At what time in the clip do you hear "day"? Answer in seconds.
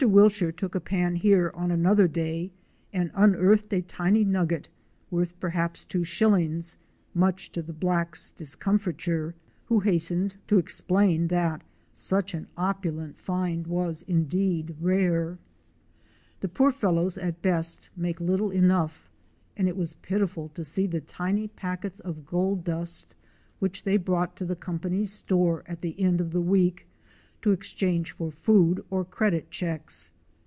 2.07-2.49